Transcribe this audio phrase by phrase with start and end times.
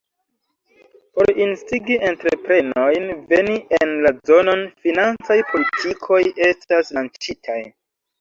[1.17, 7.59] Por instigi entreprenojn veni en la zonon, financaj politikoj estas lanĉitaj.